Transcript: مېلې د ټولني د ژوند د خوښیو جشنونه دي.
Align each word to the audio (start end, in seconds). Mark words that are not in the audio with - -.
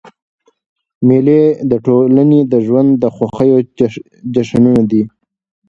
مېلې 1.07 1.41
د 1.71 1.73
ټولني 1.85 2.41
د 2.51 2.53
ژوند 2.65 2.89
د 2.97 3.05
خوښیو 3.15 3.57
جشنونه 4.33 4.81
دي. 4.91 5.03